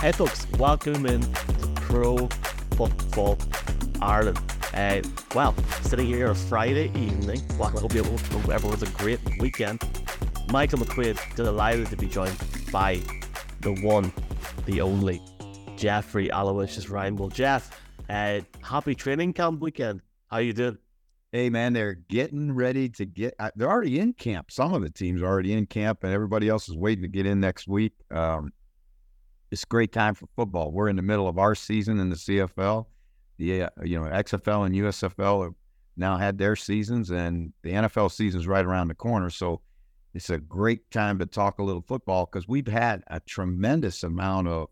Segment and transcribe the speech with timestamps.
[0.00, 2.26] Hey folks, welcome in to Pro
[2.70, 3.36] Football
[4.00, 4.40] Ireland.
[4.72, 5.02] Uh,
[5.34, 9.82] well, sitting here on Friday evening, well, I hope, you, hope everyone's a great weekend.
[10.50, 12.34] Michael McQuaid, delighted to be joined
[12.72, 13.02] by
[13.60, 14.10] the one,
[14.64, 15.20] the only,
[15.76, 17.16] Jeffrey Aloysius Ryan.
[17.16, 20.00] Well, Jeff, uh, happy training camp weekend.
[20.28, 20.78] How you doing?
[21.30, 23.34] Hey man, they're getting ready to get.
[23.38, 24.50] Uh, they're already in camp.
[24.50, 27.26] Some of the teams are already in camp, and everybody else is waiting to get
[27.26, 27.92] in next week.
[28.10, 28.50] Um,
[29.50, 30.70] it's a great time for football.
[30.70, 32.86] We're in the middle of our season in the CFL.
[33.38, 35.54] The uh, you know XFL and USFL have
[35.96, 39.30] now had their seasons, and the NFL season is right around the corner.
[39.30, 39.60] So
[40.14, 44.48] it's a great time to talk a little football because we've had a tremendous amount
[44.48, 44.68] of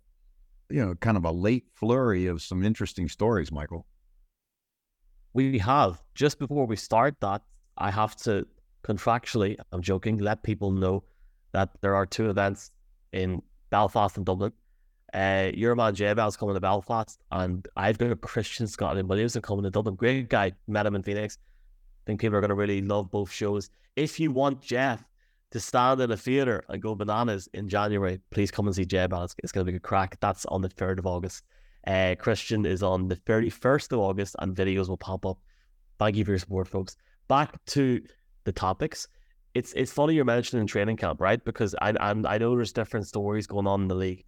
[0.71, 3.87] you know kind of a late flurry of some interesting stories, Michael.
[5.33, 7.43] We have just before we start that,
[7.79, 8.47] I have to
[8.83, 11.05] contractually, I'm joking, let people know
[11.53, 12.71] that there are two events
[13.13, 14.53] in Belfast and Dublin
[15.15, 19.65] uh, your man J-Bel's coming to Belfast, and I've got a Christian Scotland Williamson coming
[19.65, 19.95] to Dublin.
[19.95, 21.39] Great guy, met him in Phoenix.
[21.41, 23.71] I think people are going to really love both shows.
[23.97, 25.05] If you want Jeff
[25.51, 29.25] to stand in a theatre and go bananas in January, please come and see J-Bel.
[29.25, 30.19] It's, it's going to be a crack.
[30.21, 31.45] That's on the 3rd of August.
[31.87, 35.39] Uh, Christian is on the 31st of August, and videos will pop up.
[35.99, 36.97] Thank you for your support, folks.
[37.29, 38.03] Back to
[38.45, 39.09] the topics.
[39.55, 41.43] It's it's funny you're mentioning training camp, right?
[41.45, 44.25] Because I, I I know there's different stories going on in the league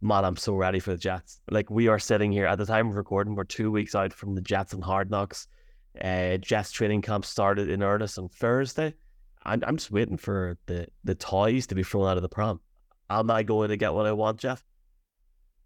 [0.00, 1.40] man, I'm so ready for the Jets.
[1.50, 4.34] Like we are sitting here at the time of recording, we're two weeks out from
[4.34, 5.48] the Jets and Hard Knocks.
[6.00, 8.94] Uh, Jets training camp started in earnest on Thursday.
[9.44, 12.60] I'm, I'm just waiting for the, the toys to be thrown out of the pram.
[13.08, 14.64] Am I going to get what I want, Jeff?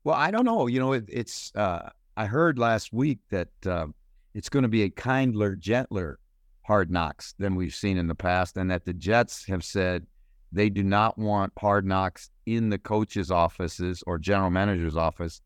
[0.04, 0.66] Well, I don't know.
[0.66, 1.52] You know, it, it's.
[1.54, 3.86] Uh, I heard last week that uh,
[4.34, 6.18] it's going to be a kindler, gentler
[6.62, 10.06] hard knocks than we've seen in the past, and that the Jets have said
[10.52, 15.40] they do not want hard knocks in the coach's offices or general manager's office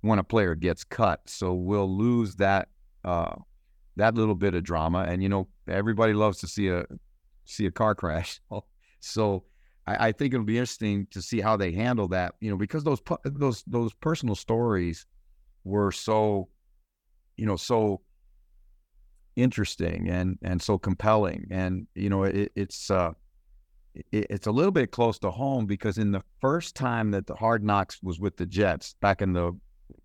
[0.00, 1.20] when a player gets cut.
[1.28, 2.68] So we'll lose that
[3.04, 3.34] uh,
[3.96, 5.04] that little bit of drama.
[5.08, 6.84] And you know, everybody loves to see a
[7.44, 8.40] see a car crash.
[9.00, 9.44] so
[9.86, 12.34] I, I think it'll be interesting to see how they handle that.
[12.40, 15.06] You know, because those those those personal stories
[15.64, 16.48] were so,
[17.36, 18.00] you know, so
[19.36, 21.46] interesting and and so compelling.
[21.50, 23.12] And you know, it, it's uh,
[24.10, 27.62] it's a little bit close to home because in the first time that the Hard
[27.62, 29.52] Knocks was with the Jets back in the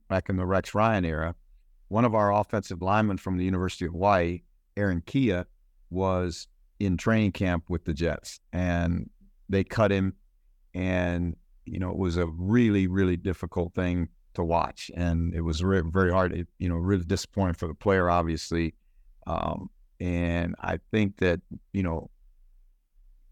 [0.09, 1.35] back in the Rex Ryan era,
[1.87, 4.41] one of our offensive linemen from the University of Hawaii,
[4.75, 5.45] Aaron Kia,
[5.89, 6.47] was
[6.79, 9.09] in training camp with the Jets, and
[9.49, 10.13] they cut him,
[10.73, 15.63] and you know it was a really really difficult thing to watch, and it was
[15.63, 16.33] re- very hard.
[16.33, 18.75] It, you know, really disappointing for the player, obviously,
[19.25, 21.39] um, and I think that
[21.73, 22.09] you know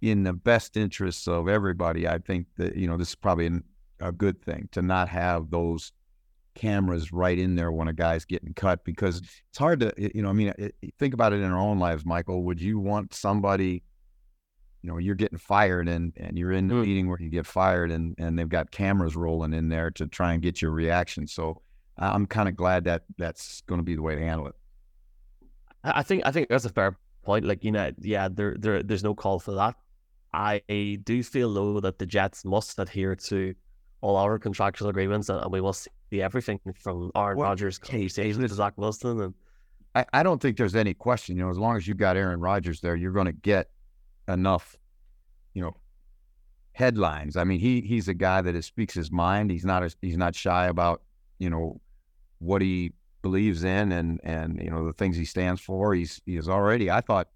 [0.01, 3.63] in the best interests of everybody, I think that you know this is probably an,
[3.99, 5.91] a good thing to not have those
[6.53, 9.17] cameras right in there when a guy's getting cut because
[9.49, 10.53] it's hard to you know I mean
[10.97, 12.43] think about it in our own lives, Michael.
[12.43, 13.83] Would you want somebody?
[14.81, 16.85] You know, you're getting fired and, and you're in the mm.
[16.85, 20.33] meeting where you get fired and, and they've got cameras rolling in there to try
[20.33, 21.25] and get your reaction.
[21.25, 21.63] So
[21.97, 24.55] I'm kind of glad that that's going to be the way to handle it.
[25.83, 27.45] I think I think that's a fair point.
[27.45, 29.75] Like you know, yeah, there there there's no call for that.
[30.35, 33.55] I do feel though that the Jets must adhere to
[34.01, 38.47] all our contractual agreements, and we must see everything from Aaron well, Rodgers case to
[38.49, 39.21] Zach Wilson.
[39.21, 39.33] And
[39.95, 41.37] I, I don't think there's any question.
[41.37, 43.69] You know, as long as you've got Aaron Rodgers there, you're going to get
[44.27, 44.75] enough.
[45.53, 45.77] You know,
[46.73, 47.37] headlines.
[47.37, 49.49] I mean, he he's a guy that is, speaks his mind.
[49.49, 51.01] He's not a, he's not shy about
[51.39, 51.79] you know
[52.39, 52.91] what he
[53.21, 55.93] believes in and and you know the things he stands for.
[55.93, 56.91] He's he is already.
[56.91, 57.29] I thought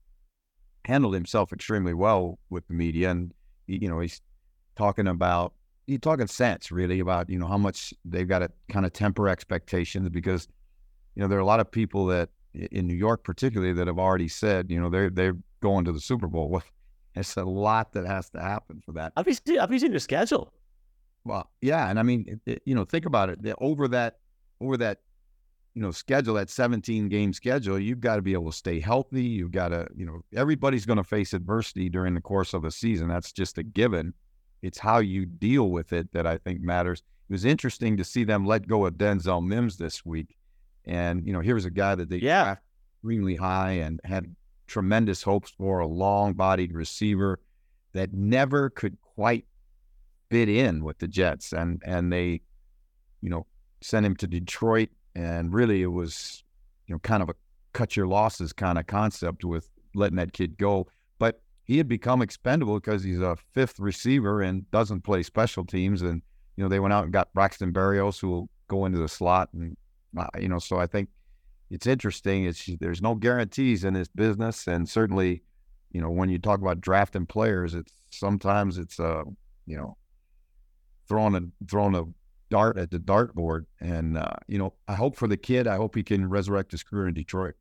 [0.89, 3.31] handled himself extremely well with the media, and
[3.67, 4.21] you know he's
[4.75, 5.53] talking about
[5.87, 9.29] he's talking sense really about you know how much they've got to kind of temper
[9.29, 10.47] expectations because
[11.15, 13.99] you know there are a lot of people that in New York particularly that have
[13.99, 16.49] already said you know they're they're going to the Super Bowl.
[16.49, 16.63] Well,
[17.15, 19.13] it's a lot that has to happen for that.
[19.15, 20.51] Have you seen, have you seen your schedule?
[21.25, 23.39] Well, yeah, and I mean, it, it, you know, think about it.
[23.59, 24.17] Over that
[24.61, 24.99] over that
[25.79, 29.23] you know, schedule that 17 game schedule, you've got to be able to stay healthy.
[29.23, 32.71] You've got to, you know, everybody's going to face adversity during the course of a
[32.71, 33.07] season.
[33.07, 34.13] That's just a given.
[34.61, 37.01] It's how you deal with it that I think matters.
[37.29, 40.35] It was interesting to see them let go of Denzel Mims this week.
[40.83, 42.57] And, you know, here's a guy that they yeah.
[42.97, 44.35] extremely high and had
[44.67, 47.39] tremendous hopes for a long bodied receiver
[47.93, 49.45] that never could quite
[50.29, 51.53] fit in with the Jets.
[51.53, 52.41] And, and they,
[53.21, 53.45] you know,
[53.79, 56.43] sent him to Detroit and really, it was,
[56.87, 57.35] you know, kind of a
[57.73, 60.87] cut your losses kind of concept with letting that kid go.
[61.19, 66.01] But he had become expendable because he's a fifth receiver and doesn't play special teams.
[66.01, 66.21] And,
[66.55, 69.49] you know, they went out and got Braxton Berrios, who will go into the slot,
[69.53, 69.75] and
[70.17, 71.09] uh, you know, so I think
[71.69, 72.45] it's interesting.
[72.45, 75.43] It's there's no guarantees in this business, and certainly,
[75.91, 79.23] you know, when you talk about drafting players, it's sometimes it's uh,
[79.65, 79.97] you know,
[81.09, 82.05] throwing a throwing a
[82.49, 83.65] dart at the dartboard.
[83.79, 85.67] And uh, you know, I hope for the kid.
[85.67, 87.55] I hope he can resurrect his career in Detroit.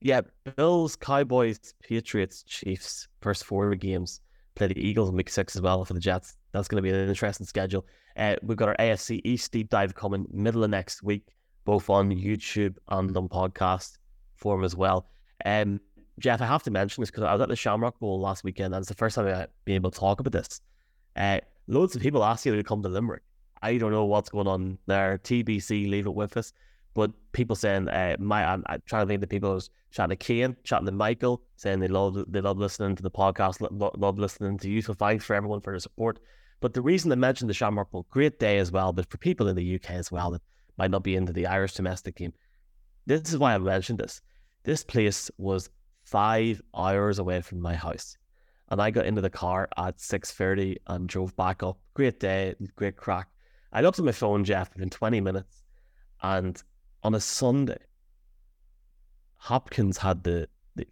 [0.00, 0.20] Yeah,
[0.56, 4.20] Bills, Cowboys, Patriots, Chiefs, first four games.
[4.54, 6.36] Play the Eagles in week six as well for the Jets.
[6.52, 7.86] That's going to be an interesting schedule.
[8.16, 11.34] Uh, we've got our AFC East deep dive coming middle of next week,
[11.64, 13.96] both on YouTube and on podcast
[14.36, 15.06] form as well.
[15.44, 15.80] Um,
[16.20, 18.74] Jeff, I have to mention this because I was at the Shamrock Bowl last weekend,
[18.74, 20.60] and it's the first time I've been able to talk about this.
[21.16, 23.22] Uh, loads of people ask you to come to Limerick.
[23.62, 25.18] I don't know what's going on there.
[25.18, 26.52] TBC, leave it with us.
[26.94, 30.16] But people saying, uh, my, I'm, I'm, trying to think of the people who's chatting
[30.16, 33.94] to Kane, chatting to Michael, saying they love they love listening to the podcast, love,
[33.98, 34.80] love listening to you.
[34.80, 36.20] So thanks for everyone for the support.
[36.60, 39.48] But the reason I mentioned the Shamrock Bowl, great day as well, but for people
[39.48, 40.42] in the UK as well that
[40.78, 42.32] might not be into the Irish domestic game,
[43.06, 44.20] this is why I mentioned this.
[44.62, 45.68] This place was
[46.04, 48.16] five hours away from my house.
[48.74, 51.78] And I got into the car at 6.30 and drove back up.
[51.94, 53.28] Great day, great crack.
[53.72, 55.62] I looked at my phone, Jeff, in 20 minutes.
[56.20, 56.60] And
[57.04, 57.78] on a Sunday,
[59.36, 60.88] Hopkins had the, the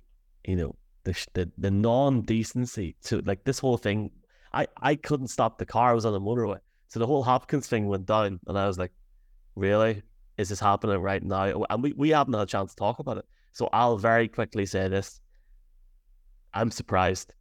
[0.46, 4.12] you know, the, the, the non decency to like this whole thing.
[4.52, 5.90] I, I couldn't stop the car.
[5.90, 6.60] I was on the motorway.
[6.86, 8.38] So the whole Hopkins thing went down.
[8.46, 8.92] And I was like,
[9.56, 10.04] really?
[10.38, 11.64] Is this happening right now?
[11.68, 13.24] And we, we haven't had a chance to talk about it.
[13.50, 15.20] So I'll very quickly say this.
[16.54, 17.34] I'm surprised.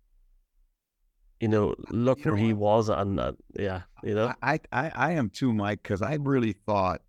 [1.42, 4.92] You know, look you where know, he was, and uh, yeah, you know, I I,
[4.94, 7.02] I am too, Mike, because I really thought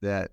[0.00, 0.30] that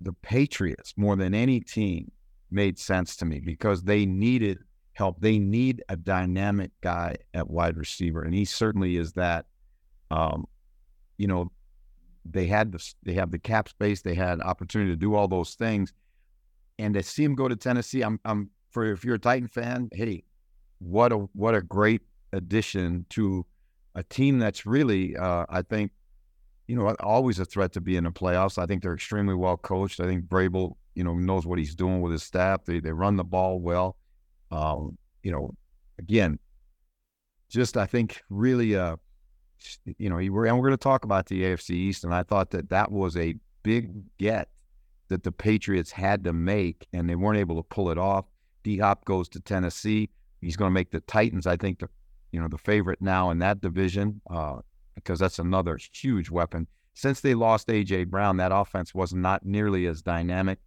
[0.00, 2.12] the Patriots, more than any team,
[2.52, 4.58] made sense to me because they needed
[4.92, 5.20] help.
[5.20, 9.46] They need a dynamic guy at wide receiver, and he certainly is that.
[10.12, 10.46] Um,
[11.18, 11.50] you know,
[12.24, 15.54] they had the they have the cap space, they had opportunity to do all those
[15.54, 15.92] things,
[16.78, 19.88] and to see him go to Tennessee, I'm I'm for if you're a Titan fan,
[19.92, 20.22] hey,
[20.78, 23.46] what a what a great addition to
[23.94, 25.92] a team that's really, uh, I think,
[26.66, 28.58] you know, always a threat to be in the playoffs.
[28.58, 30.00] I think they're extremely well coached.
[30.00, 32.64] I think Vrabel, you know, knows what he's doing with his staff.
[32.64, 33.96] They they run the ball well.
[34.50, 35.54] Um, you know,
[35.98, 36.38] again,
[37.48, 38.96] just I think really, uh,
[39.98, 42.68] you know, and we're going to talk about the AFC East, and I thought that
[42.70, 44.48] that was a big get
[45.08, 48.26] that the Patriots had to make, and they weren't able to pull it off.
[48.64, 50.10] D Hop goes to Tennessee.
[50.40, 51.88] He's going to make the Titans, I think, the
[52.36, 54.56] you know the favorite now in that division uh,
[54.94, 56.66] because that's another huge weapon.
[56.92, 60.58] Since they lost AJ Brown, that offense was not nearly as dynamic.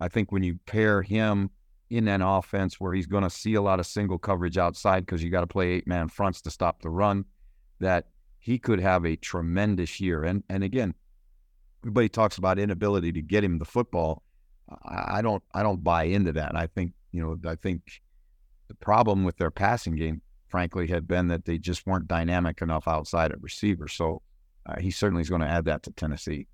[0.00, 1.50] I think when you pair him
[1.90, 5.22] in an offense where he's going to see a lot of single coverage outside because
[5.22, 7.26] you got to play eight man fronts to stop the run,
[7.80, 8.06] that
[8.38, 10.24] he could have a tremendous year.
[10.24, 10.94] And and again,
[11.82, 14.22] everybody talks about inability to get him the football.
[14.86, 16.56] I, don't I don't buy into that.
[16.56, 18.00] I think you know I think
[18.68, 22.88] the problem with their passing game, frankly, had been that they just weren't dynamic enough
[22.88, 23.88] outside at receiver.
[23.88, 24.22] So
[24.66, 26.46] uh, he certainly is going to add that to Tennessee.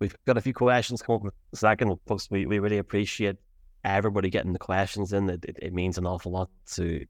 [0.00, 2.28] We've got a few questions coming up in second, folks.
[2.30, 3.36] We, we really appreciate
[3.84, 5.28] everybody getting the questions in.
[5.28, 7.04] It, it, it means an awful lot to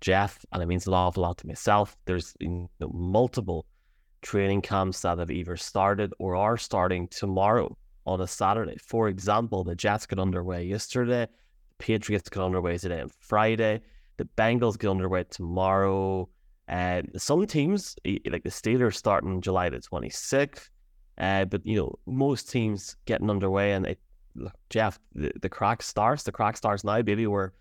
[0.00, 1.96] Jeff, and it means an awful lot to myself.
[2.04, 3.66] There's you know, multiple
[4.22, 8.76] training camps that have either started or are starting tomorrow on a Saturday.
[8.76, 11.26] For example, the Jets got underway yesterday,
[11.78, 13.80] Patriots got underway today on Friday,
[14.16, 16.28] the Bengals get underway tomorrow.
[16.68, 20.68] And some teams, like the Steelers, starting July the 26th.
[21.18, 23.72] Uh, but, you know, most teams getting underway.
[23.72, 24.00] And it,
[24.34, 27.26] look, Jeff, the, the crack starts, the crack starts now, baby.
[27.26, 27.52] We're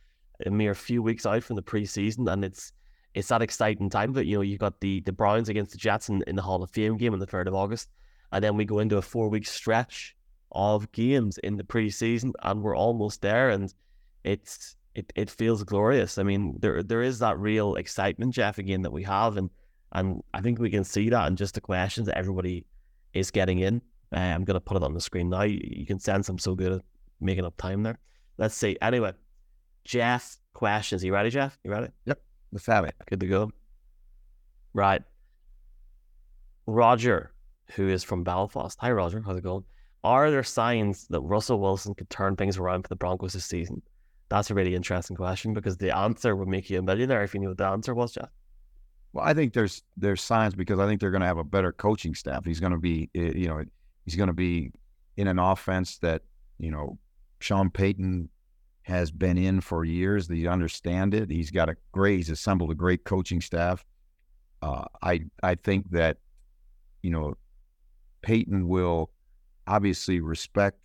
[0.45, 2.71] a mere few weeks out from the preseason, and it's
[3.13, 4.11] it's that exciting time.
[4.11, 6.61] But you know, you've got the the Browns against the Jets in, in the Hall
[6.63, 7.89] of Fame game on the third of August,
[8.31, 10.15] and then we go into a four week stretch
[10.51, 13.73] of games in the preseason, and we're almost there, and
[14.23, 16.17] it's it, it feels glorious.
[16.17, 19.49] I mean, there there is that real excitement, Jeff, again that we have, and
[19.91, 22.65] and I think we can see that in just the questions that everybody
[23.13, 23.81] is getting in.
[24.15, 25.43] Uh, I'm gonna put it on the screen now.
[25.43, 26.81] You, you can sense I'm so good at
[27.19, 27.99] making up time there.
[28.37, 28.77] Let's see.
[28.81, 29.13] Anyway,
[29.83, 31.03] Jeff questions.
[31.03, 31.57] Are you ready, Jeff?
[31.63, 31.87] You ready?
[32.05, 32.21] Yep.
[32.51, 32.95] Let's have it.
[33.07, 33.51] Good to go.
[34.73, 35.01] Right.
[36.67, 37.31] Roger,
[37.75, 38.77] who is from Belfast.
[38.81, 39.21] Hi, Roger.
[39.25, 39.63] How's it going?
[40.03, 43.81] Are there signs that Russell Wilson could turn things around for the Broncos this season?
[44.29, 47.39] That's a really interesting question because the answer would make you a millionaire if you
[47.39, 48.29] knew what the answer was, Jeff.
[49.13, 51.71] Well, I think there's there's signs because I think they're going to have a better
[51.71, 52.43] coaching staff.
[52.43, 53.63] He's going to be, eh, you know,
[54.03, 54.71] he's going to be
[55.15, 56.23] in an offense that
[56.57, 56.97] you know
[57.39, 58.29] Sean Payton
[58.81, 60.27] has been in for years.
[60.27, 61.29] They understand it.
[61.29, 63.85] He's got a great, he's assembled a great coaching staff.
[64.61, 66.17] Uh, I I think that
[67.03, 67.35] you know
[68.21, 69.11] Payton will
[69.67, 70.79] obviously respect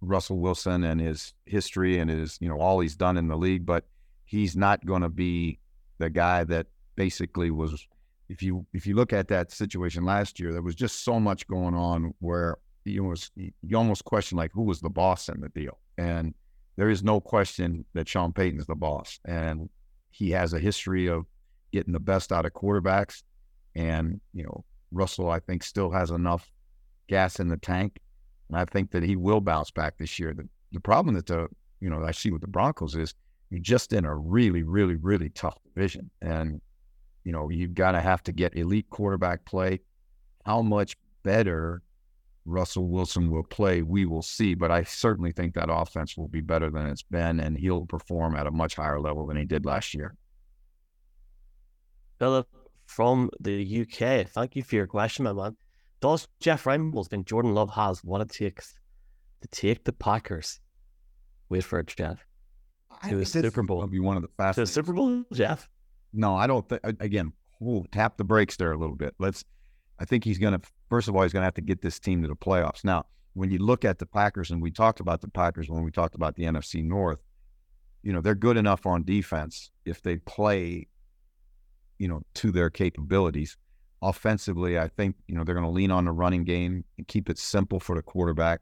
[0.00, 3.66] Russell Wilson and his history and his you know all he's done in the league,
[3.66, 3.84] but
[4.24, 5.58] he's not going to be
[5.98, 7.86] the guy that basically was.
[8.28, 11.46] If you if you look at that situation last year, there was just so much
[11.46, 15.48] going on where you was you almost question like who was the boss in the
[15.50, 16.34] deal, and
[16.76, 19.68] there is no question that Sean Payton is the boss, and
[20.10, 21.26] he has a history of
[21.72, 23.22] getting the best out of quarterbacks,
[23.74, 26.50] and you know Russell I think still has enough
[27.08, 28.00] gas in the tank,
[28.48, 30.34] and I think that he will bounce back this year.
[30.34, 31.48] The the problem that the
[31.80, 33.14] you know I see with the Broncos is
[33.50, 36.10] you're just in a really, really, really tough division.
[36.20, 36.60] And,
[37.24, 39.80] you know, you've got to have to get elite quarterback play.
[40.44, 41.82] How much better
[42.44, 44.54] Russell Wilson will play, we will see.
[44.54, 48.36] But I certainly think that offense will be better than it's been, and he'll perform
[48.36, 50.14] at a much higher level than he did last year.
[52.18, 52.48] Philip
[52.86, 55.56] from the UK, thank you for your question, my man.
[56.00, 58.78] Does Jeff Reinebold think Jordan Love has what it takes
[59.40, 60.60] to take the Packers?
[61.48, 62.24] Wait for it, Jeff
[63.08, 63.78] to a Super Bowl.
[63.78, 64.74] Will be one of the fastest.
[64.74, 65.68] To a Super Bowl, Jeff?
[66.12, 66.80] No, I don't think.
[67.00, 69.14] Again, we'll tap the brakes there a little bit.
[69.18, 69.44] Let's.
[69.98, 70.60] I think he's going to.
[70.88, 72.84] First of all, he's going to have to get this team to the playoffs.
[72.84, 75.90] Now, when you look at the Packers, and we talked about the Packers when we
[75.90, 77.20] talked about the NFC North,
[78.02, 80.86] you know they're good enough on defense if they play,
[81.98, 83.56] you know, to their capabilities.
[84.02, 87.30] Offensively, I think you know they're going to lean on the running game and keep
[87.30, 88.60] it simple for the quarterback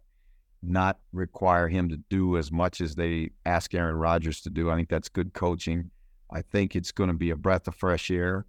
[0.66, 4.70] not require him to do as much as they ask Aaron Rodgers to do.
[4.70, 5.90] I think that's good coaching.
[6.32, 8.46] I think it's going to be a breath of fresh air.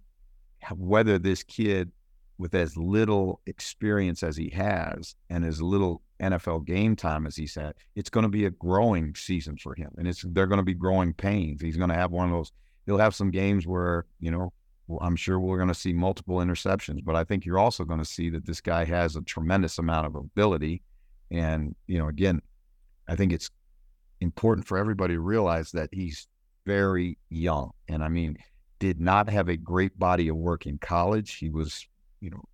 [0.74, 1.92] Whether this kid,
[2.38, 7.54] with as little experience as he has and as little NFL game time as he's
[7.54, 10.64] had, it's going to be a growing season for him, and it's they're going to
[10.64, 11.62] be growing pains.
[11.62, 12.52] He's going to have one of those.
[12.86, 14.52] He'll have some games where you know
[15.00, 18.04] I'm sure we're going to see multiple interceptions, but I think you're also going to
[18.04, 20.82] see that this guy has a tremendous amount of ability
[21.30, 22.40] and, you know, again,
[23.08, 23.50] I think it's
[24.20, 26.28] important for everybody to realize that he's
[26.64, 27.70] very young.
[27.88, 28.36] And I mean,
[28.78, 31.34] did not have a great body of work in college.
[31.34, 31.86] He was,
[32.20, 32.44] you know,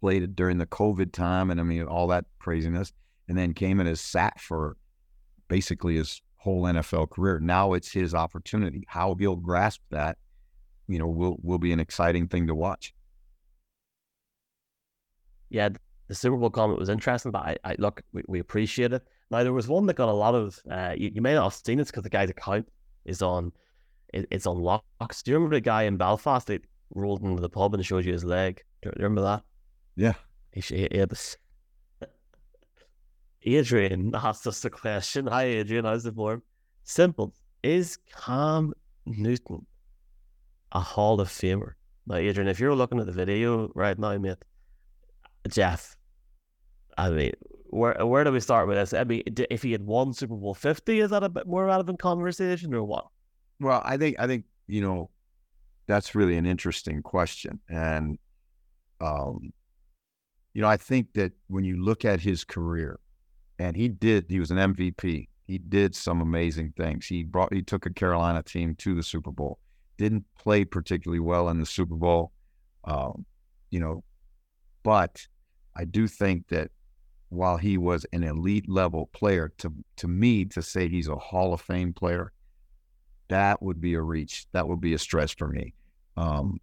[0.00, 2.92] played during the COVID time and I mean, all that craziness.
[3.28, 4.76] And then came and has sat for
[5.48, 7.40] basically his whole NFL career.
[7.40, 8.84] Now it's his opportunity.
[8.86, 10.16] How will he'll grasp that,
[10.88, 12.94] you know, will will be an exciting thing to watch.
[15.48, 15.70] Yeah,
[16.08, 19.02] the Super Bowl comment was interesting, but I, I look, we, we appreciate it.
[19.30, 20.58] Now there was one that got a lot of.
[20.70, 22.68] Uh, you, you may not have seen it because the guy's account
[23.04, 23.52] is on,
[24.12, 25.22] it, it's on locks.
[25.22, 26.62] Do you remember the guy in Belfast that
[26.94, 28.62] rolled into the pub and showed you his leg?
[28.82, 29.42] Do you remember that?
[29.96, 30.14] Yeah.
[30.52, 31.36] He, he, he was...
[33.42, 35.26] Adrian asked us a question.
[35.26, 35.84] Hi, Adrian.
[35.84, 36.42] How's the form?
[36.84, 37.34] Simple.
[37.62, 38.72] Is Cam
[39.06, 39.66] Newton
[40.76, 41.72] a Hall of Famer?
[42.06, 44.36] Now, Adrian, if you're looking at the video right now, mate,
[45.48, 45.96] Jeff,
[46.96, 47.32] I mean,
[47.70, 48.92] where where do we start with this?
[48.92, 51.98] I mean, if he had won Super Bowl fifty, is that a bit more relevant
[51.98, 53.06] conversation or what?
[53.60, 55.10] Well, I think I think you know
[55.86, 58.18] that's really an interesting question, and
[59.00, 59.52] um,
[60.54, 62.98] you know, I think that when you look at his career,
[63.58, 65.28] and he did, he was an MVP.
[65.46, 67.06] He did some amazing things.
[67.06, 69.58] He brought, he took a Carolina team to the Super Bowl.
[69.98, 72.32] Didn't play particularly well in the Super Bowl,
[72.84, 73.24] um,
[73.70, 74.04] you know,
[74.82, 75.26] but
[75.74, 76.70] I do think that
[77.28, 81.52] while he was an elite level player, to to me to say he's a Hall
[81.52, 82.32] of Fame player,
[83.28, 84.46] that would be a reach.
[84.52, 85.74] That would be a stretch for me.
[86.16, 86.60] Um,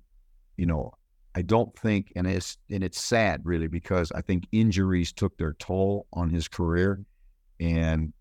[0.58, 0.94] you know,
[1.36, 5.54] I don't think, and it's and it's sad really because I think injuries took their
[5.54, 7.04] toll on his career,
[7.60, 8.14] and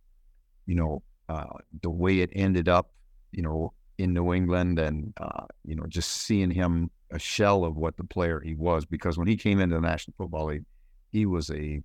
[0.67, 1.45] you know uh,
[1.83, 2.91] the way it ended up,
[3.31, 7.77] you know, in New England, and uh, you know just seeing him a shell of
[7.77, 10.65] what the player he was because when he came into the National Football League
[11.11, 11.83] he was a you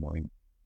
[0.00, 0.14] know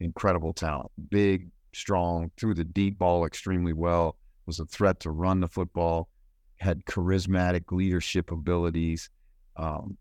[0.00, 5.40] incredible talent, big, strong, threw the deep ball extremely well, was a threat to run
[5.40, 6.08] the football,
[6.56, 9.10] had charismatic leadership abilities,
[9.56, 9.96] um,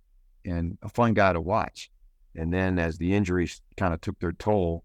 [0.46, 1.90] and a fun guy to watch.
[2.36, 4.84] And then as the injuries kind of took their toll,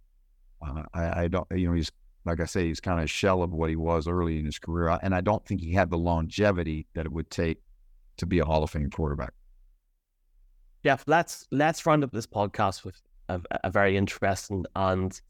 [0.66, 1.90] uh, I, I, don't, you know, he's
[2.28, 4.58] like I say, he's kind of a shell of what he was early in his
[4.58, 7.62] career, and I don't think he had the longevity that it would take
[8.18, 9.32] to be a Hall of Fame quarterback.
[10.84, 15.20] Jeff, let's let's round up this podcast with a, a very interesting and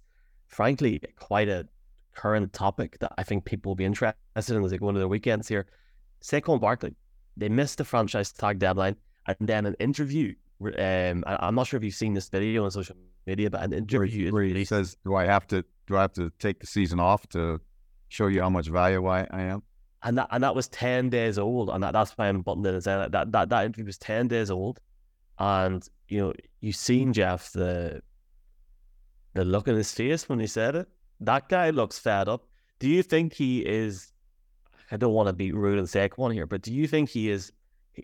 [0.46, 1.66] frankly quite a
[2.14, 4.16] current topic that I think people will be interested
[4.56, 5.66] in as they go into the weekends here.
[6.22, 6.96] Saquon Barkley,
[7.36, 10.34] they missed the franchise tag deadline, and then an interview.
[10.60, 12.96] Um, I, am not sure if you've seen this video on social
[13.26, 15.64] media, but an interview where he says, "Do I have to?
[15.86, 17.60] Do I have to take the season off to
[18.08, 19.62] show you how much value I, I am?"
[20.02, 22.74] and that and that was ten days old, and that, that's why I'm buttoned in
[22.74, 24.80] and saying that, that that that interview was ten days old,
[25.38, 28.02] and you know you've seen Jeff the
[29.34, 30.88] the look in his face when he said it.
[31.20, 32.46] That guy looks fed up.
[32.78, 34.12] Do you think he is?
[34.90, 37.30] I don't want to be rude and say one here, but do you think he
[37.30, 37.52] is?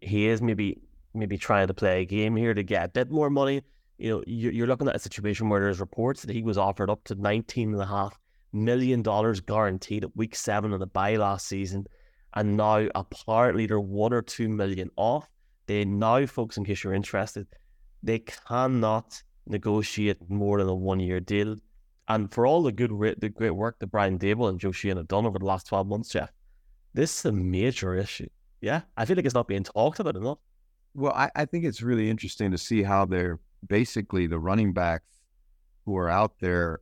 [0.02, 0.80] He is maybe
[1.14, 3.62] maybe trying to play a game here to get a bit more money.
[3.98, 7.04] You know, you're looking at a situation where there's reports that he was offered up
[7.04, 8.18] to nineteen and a half
[8.52, 11.86] million dollars guaranteed at week seven of the bye last season,
[12.34, 15.28] and now apparently they're one or two million off.
[15.66, 17.46] They now, folks, in case you're interested,
[18.02, 21.56] they cannot negotiate more than a one year deal.
[22.08, 25.08] And for all the good, the great work that Brian Daboll and Joe Schoen have
[25.08, 26.30] done over the last 12 months, Jeff,
[26.92, 28.28] this is a major issue.
[28.60, 28.82] Yeah.
[28.96, 30.38] I feel like it's not being talked about enough.
[30.94, 35.22] Well, I, I think it's really interesting to see how they're basically the running backs
[35.84, 36.80] who are out there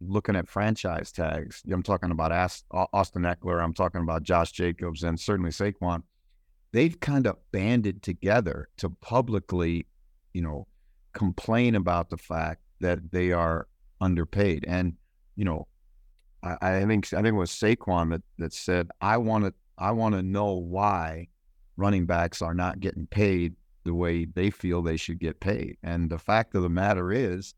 [0.00, 1.62] looking at franchise tags.
[1.70, 2.30] I'm talking about
[2.70, 3.62] Austin Ekeler.
[3.62, 6.02] I'm talking about Josh Jacobs and certainly Saquon.
[6.72, 9.86] They've kind of banded together to publicly,
[10.34, 10.66] you know,
[11.14, 13.66] complain about the fact that they are
[14.00, 14.64] underpaid.
[14.68, 14.94] And
[15.36, 15.66] you know,
[16.42, 19.92] I, I think I think it was Saquon that that said, "I want to I
[19.92, 21.28] want to know why
[21.78, 23.54] running backs are not getting paid
[23.84, 27.54] the way they feel they should get paid." And the fact of the matter is,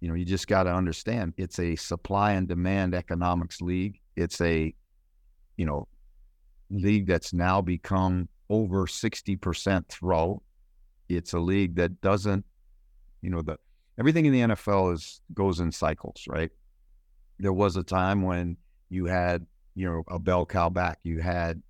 [0.00, 4.00] you know, you just got to understand it's a supply and demand economics league.
[4.16, 4.74] It's a,
[5.56, 5.88] you know,
[6.68, 10.42] league that's now become over 60% throw.
[11.08, 12.44] It's a league that doesn't
[13.22, 13.56] you know, the
[13.98, 16.50] everything in the NFL is goes in cycles, right?
[17.38, 18.56] There was a time when
[18.90, 21.62] you had, you know, a bell cow back, you had,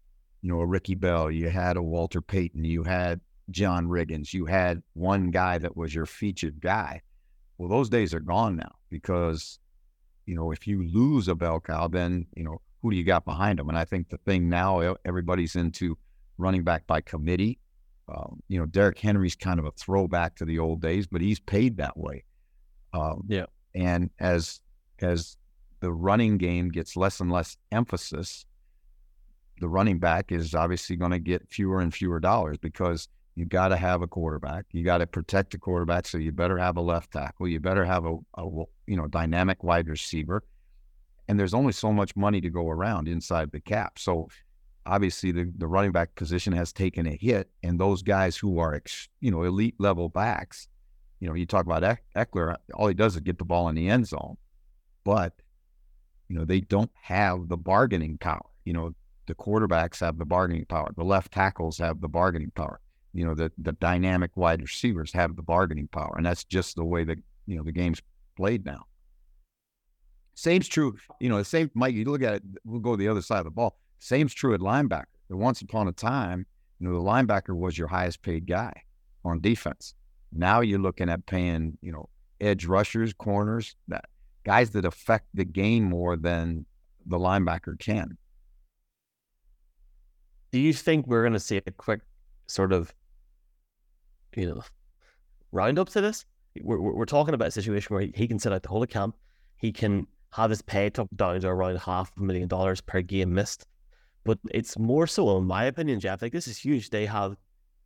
[0.42, 3.20] you know, a Ricky Bell, you had a Walter Payton, you had
[3.50, 7.00] John Riggins, you had one guy that was your featured guy.
[7.58, 9.58] Well, those days are gone now because,
[10.26, 13.24] you know, if you lose a bell cow, then, you know, who do you got
[13.24, 13.68] behind them?
[13.68, 15.96] And I think the thing now, everybody's into
[16.38, 17.58] running back by committee.
[18.12, 21.38] Um, you know, Derrick Henry's kind of a throwback to the old days, but he's
[21.38, 22.24] paid that way.
[22.92, 23.46] Um, yeah.
[23.74, 24.60] And as
[25.00, 25.36] as
[25.80, 28.44] the running game gets less and less emphasis,
[29.62, 33.68] the running back is obviously going to get fewer and fewer dollars because you got
[33.68, 34.64] to have a quarterback.
[34.72, 37.46] You got to protect the quarterback, so you better have a left tackle.
[37.46, 38.44] You better have a, a
[38.88, 40.42] you know dynamic wide receiver.
[41.28, 44.00] And there's only so much money to go around inside the cap.
[44.00, 44.28] So
[44.84, 48.74] obviously the, the running back position has taken a hit, and those guys who are
[48.74, 50.66] ex, you know elite level backs,
[51.20, 53.88] you know, you talk about Ekeler, all he does is get the ball in the
[53.88, 54.36] end zone,
[55.04, 55.34] but
[56.28, 58.44] you know they don't have the bargaining power.
[58.64, 58.94] You know,
[59.26, 62.80] the quarterbacks have the bargaining power, the left tackles have the bargaining power.
[63.14, 66.84] You know, the the dynamic wide receivers have the bargaining power, and that's just the
[66.84, 68.00] way that you know the game's
[68.36, 68.86] played now.
[70.34, 73.20] Same's true, you know, the same, Mike, you look at it, we'll go the other
[73.20, 75.04] side of the ball Same's true at linebacker.
[75.30, 76.44] Once upon a time,
[76.80, 78.72] you know, the linebacker was your highest paid guy
[79.24, 79.94] on defense.
[80.32, 82.08] Now you're looking at paying, you know,
[82.40, 84.06] edge rushers, corners, that
[84.42, 86.66] guys that affect the game more than
[87.06, 88.18] the linebacker can.
[90.52, 92.00] Do you think we're going to see a quick
[92.46, 92.94] sort of,
[94.36, 94.62] you know,
[95.50, 96.26] roundup to this?
[96.60, 99.16] We're, we're talking about a situation where he, can sit out the whole camp.
[99.56, 103.32] He can have his pay took down to around half a million dollars per game
[103.32, 103.66] missed.
[104.24, 106.20] But it's more so, in my opinion, Jeff.
[106.20, 106.90] Like this is huge.
[106.90, 107.36] They have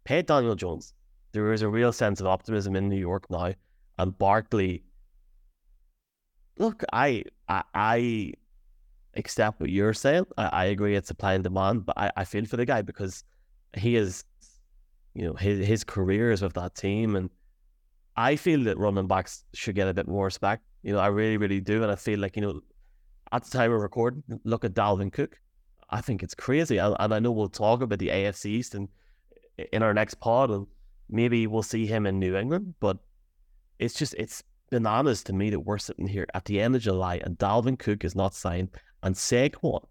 [0.04, 0.92] paid Daniel Jones.
[1.32, 3.54] There is a real sense of optimism in New York now,
[3.98, 4.84] and Barkley.
[6.58, 8.32] Look, I I, I
[9.16, 10.26] accept what you're saying.
[10.36, 13.24] I, I agree it's supply and demand, but I, I feel for the guy because
[13.76, 14.24] he is,
[15.14, 17.30] you know, his his career is with that team, and
[18.16, 20.62] I feel that running backs should get a bit more respect.
[20.82, 22.60] You know, I really, really do, and I feel like you know,
[23.32, 25.38] at the time of recording, look at Dalvin Cook.
[25.90, 26.78] I think it's crazy.
[26.78, 28.88] And, and I know we'll talk about the AFC East and
[29.72, 30.66] in our next pod, and
[31.08, 32.74] maybe we'll see him in New England.
[32.80, 32.98] But
[33.78, 37.20] it's just it's bananas to me that we're sitting here at the end of July
[37.24, 38.70] and Dalvin Cook is not signed,
[39.06, 39.84] and Saquon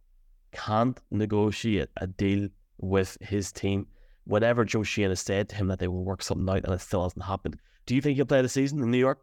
[0.51, 2.49] can't negotiate a deal
[2.79, 3.87] with his team.
[4.25, 6.81] Whatever Joe Schoen has said to him that they will work something out, and it
[6.81, 7.57] still hasn't happened.
[7.85, 9.19] Do you think he'll play the season in New York?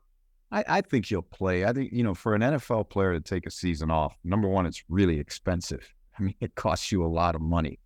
[0.50, 1.66] I, I think he'll play.
[1.66, 4.64] I think you know, for an NFL player to take a season off, number one,
[4.64, 5.86] it's really expensive.
[6.18, 7.78] I mean, it costs you a lot of money.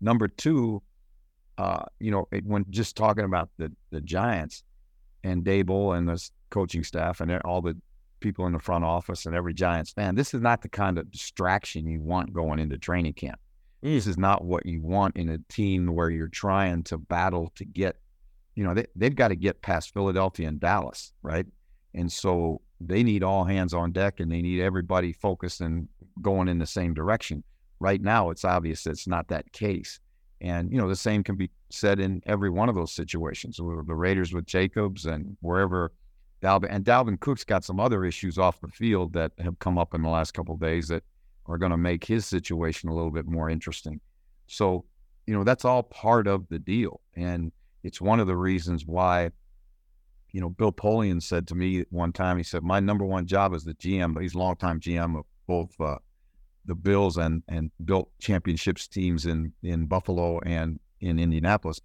[0.00, 0.82] Number two,
[1.58, 4.62] uh, you know, it, when just talking about the the Giants
[5.22, 7.76] and Daboll and the coaching staff and all the
[8.22, 11.10] people in the front office and every Giants fan, this is not the kind of
[11.10, 13.38] distraction you want going into training camp.
[13.84, 13.94] Mm.
[13.94, 17.64] This is not what you want in a team where you're trying to battle to
[17.64, 17.96] get,
[18.54, 21.46] you know, they, they've got to get past Philadelphia and Dallas, right?
[21.94, 25.88] And so they need all hands on deck and they need everybody focused and
[26.20, 27.44] going in the same direction
[27.82, 29.98] right now, it's obvious it's not that case.
[30.40, 33.56] And you know, the same can be said in every one of those situations.
[33.56, 35.92] The Raiders with Jacobs and wherever
[36.42, 39.94] Dalvin and Dalvin Cook's got some other issues off the field that have come up
[39.94, 41.04] in the last couple days that
[41.46, 44.00] are going to make his situation a little bit more interesting.
[44.46, 44.84] So,
[45.26, 47.00] you know, that's all part of the deal.
[47.14, 47.52] And
[47.82, 49.30] it's one of the reasons why,
[50.32, 53.54] you know, Bill Polian said to me one time, he said, My number one job
[53.54, 55.98] as the GM, but he's a longtime GM of both uh,
[56.64, 61.80] the Bills and and built championships teams in in Buffalo and in Indianapolis.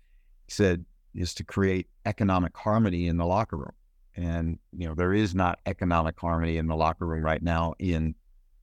[0.47, 3.73] He said, is to create economic harmony in the locker room.
[4.17, 8.15] And, you know, there is not economic harmony in the locker room right now in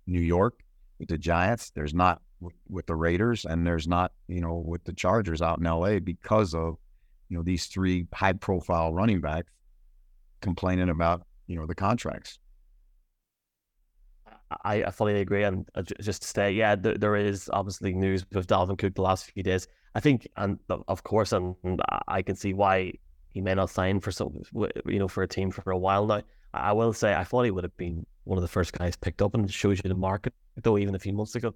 [0.06, 0.64] New York
[0.98, 1.70] with the Giants.
[1.70, 2.20] There's not
[2.68, 6.54] with the Raiders, and there's not, you know, with the Chargers out in LA because
[6.54, 6.76] of,
[7.28, 9.50] you know, these three high profile running backs
[10.40, 12.38] complaining about, you know, the contracts.
[14.64, 15.44] I, I fully agree.
[15.44, 19.02] And uh, just to say, yeah, there, there is obviously news with Dalvin Cook the
[19.02, 19.66] last few days.
[19.94, 21.54] I think, and of course, and
[22.08, 22.94] I can see why
[23.34, 24.42] he may not sign for some,
[24.86, 26.22] you know, for a team for a while now.
[26.54, 29.20] I will say, I thought he would have been one of the first guys picked
[29.20, 31.52] up, and it shows you the market, though, even a few months ago.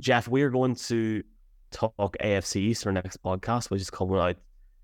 [0.00, 1.22] Jeff, we are going to
[1.70, 4.36] talk AFC East our next podcast, which is coming out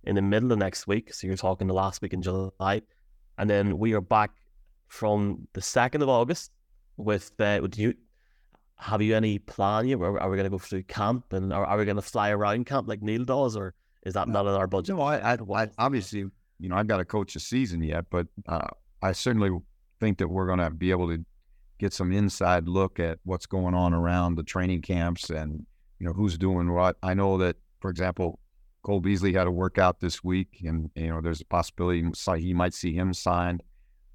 [0.04, 1.12] in the middle of next week.
[1.12, 2.82] So you're talking the last week in July,
[3.38, 4.30] and then we are back
[4.86, 6.52] from the second of August
[6.96, 7.92] with uh, with you.
[8.76, 9.92] Have you any plan?
[9.94, 12.30] Are, are we going to go through camp, and are, are we going to fly
[12.30, 13.74] around camp like Neil does, or
[14.06, 14.96] is that not in our budget?
[14.96, 16.20] No, I, I, I obviously,
[16.60, 18.68] you know, I've got to coach a season yet, but uh,
[19.02, 19.50] I certainly
[19.98, 21.24] think that we're going to be able to
[21.78, 25.66] get some inside look at what's going on around the training camps and
[25.98, 26.96] you know who's doing what.
[27.02, 28.38] I know that, for example,
[28.82, 32.74] Cole Beasley had a workout this week, and you know there's a possibility he might
[32.74, 33.62] see him signed.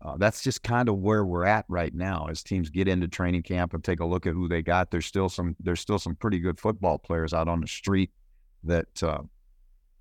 [0.01, 3.43] Uh, that's just kind of where we're at right now as teams get into training
[3.43, 4.89] camp and take a look at who they got.
[4.89, 8.12] There's still some there's still some pretty good football players out on the street
[8.63, 9.21] that uh,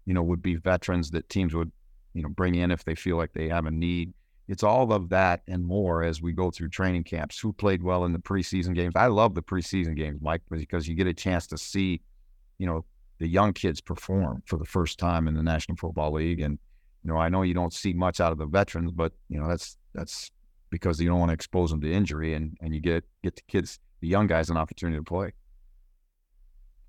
[0.07, 1.71] you know, would be veterans that teams would,
[2.15, 4.13] you know, bring in if they feel like they have a need.
[4.49, 7.39] It's all of that and more as we go through training camps.
[7.39, 8.95] Who played well in the preseason games?
[8.97, 12.01] I love the preseason games, Mike, because you get a chance to see,
[12.59, 12.85] you know,
[13.19, 16.41] the young kids perform for the first time in the National Football League.
[16.41, 16.59] And,
[17.05, 19.47] you know, I know you don't see much out of the veterans, but, you know,
[19.47, 20.33] that's that's
[20.71, 23.43] because you don't want to expose them to injury and, and you get get the
[23.47, 25.33] kids, the young guys an opportunity to play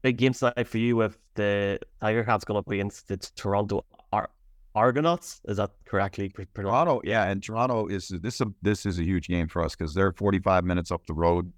[0.02, 4.30] big game tonight for you with the Tiger Cats going up against the Toronto Ar-
[4.76, 5.42] Argonauts.
[5.46, 6.34] Is that correctly?
[6.56, 9.94] Toronto, yeah, and Toronto is this a this is a huge game for us because
[9.94, 11.52] they're 45 minutes up the road.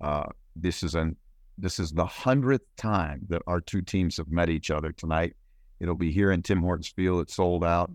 [0.00, 1.16] Uh, this is an
[1.58, 5.34] this is the hundredth time that our two teams have met each other tonight.
[5.80, 7.22] It'll be here in Tim Hortons Field.
[7.22, 7.90] It's sold out.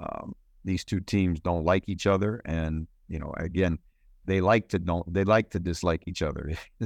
[0.00, 0.34] Um,
[0.64, 3.78] these two teams don't like each other, and you know, again,
[4.26, 6.52] they like to don't they like to dislike each other.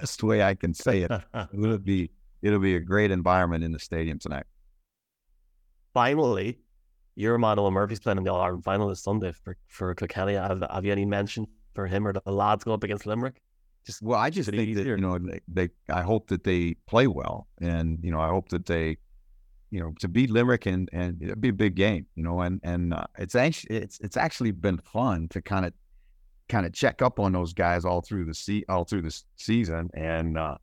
[0.00, 1.10] best way I can say it.
[1.52, 2.10] it'll be
[2.42, 4.44] it'll be a great environment in the stadium tonight.
[5.94, 6.58] Finally,
[7.16, 10.34] your man Owen Murphy's playing in the All Ireland final this Sunday for for Kilkenny.
[10.34, 13.40] Have, have you any mention for him or the lads going up against Limerick?
[13.84, 17.06] Just well, I just think that you know they, they I hope that they play
[17.06, 18.98] well, and you know I hope that they
[19.70, 22.60] you know, to beat Limerick and and it'd be a big game, you know, and
[22.62, 25.72] and uh, it's actually it's it's actually been fun to kind of
[26.50, 29.88] kind of check up on those guys all through the se- all through the season,
[29.94, 30.56] and uh,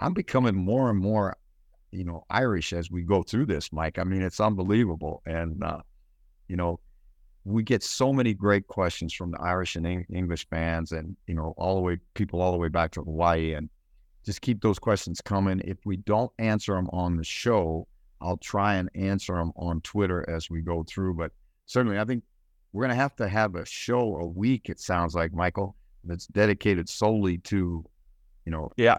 [0.00, 1.36] I'm becoming more and more,
[1.92, 3.98] you know, Irish as we go through this, Mike.
[3.98, 5.78] I mean, it's unbelievable, and uh,
[6.48, 6.80] you know,
[7.44, 11.54] we get so many great questions from the Irish and English fans, and you know,
[11.56, 13.70] all the way people all the way back to Hawaii, and
[14.26, 15.62] just keep those questions coming.
[15.64, 17.86] If we don't answer them on the show,
[18.20, 21.14] I'll try and answer them on Twitter as we go through.
[21.14, 21.30] But
[21.66, 22.24] certainly, I think
[22.78, 24.68] we're going to have to have a show a week.
[24.68, 27.84] It sounds like Michael that's dedicated solely to,
[28.46, 28.98] you know, yeah,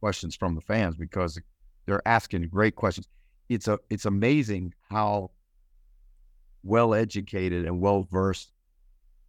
[0.00, 1.40] questions from the fans because
[1.86, 3.06] they're asking great questions.
[3.48, 5.30] It's a it's amazing how
[6.64, 8.50] well educated and well versed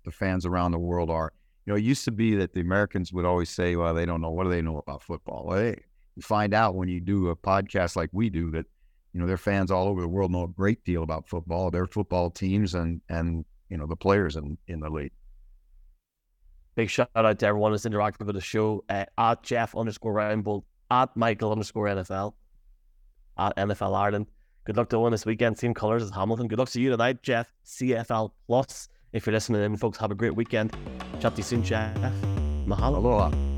[0.03, 1.31] the fans around the world are.
[1.67, 4.21] You know, it used to be that the Americans would always say, "Well, they don't
[4.21, 5.79] know what do they know about football." Well, hey,
[6.15, 8.65] you find out when you do a podcast like we do that
[9.13, 11.85] you know their fans all over the world know a great deal about football, their
[11.85, 15.13] football teams, and and you know the players in in the league.
[16.75, 20.63] Big shout out to everyone who's interacted with the show uh, at Jeff underscore Reinebold,
[20.91, 22.33] at Michael underscore NFL,
[23.37, 24.27] at NFL Ireland.
[24.65, 25.57] Good luck to one this weekend.
[25.57, 26.47] Same colours as Hamilton.
[26.47, 27.51] Good luck to you tonight, Jeff.
[27.65, 28.89] CFL Plus.
[29.11, 30.71] If you're listening in, folks, have a great weekend.
[31.19, 31.95] Chat to you soon, Jeff.
[32.65, 32.97] Mahalo.
[32.97, 33.50] Aloha.